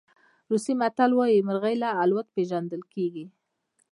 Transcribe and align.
روسي 0.51 0.73
متل 0.81 1.11
وایي 1.17 1.39
مرغۍ 1.47 1.75
له 1.81 1.89
الوت 2.03 2.27
پېژندل 2.35 2.81
کېږي. 2.93 3.25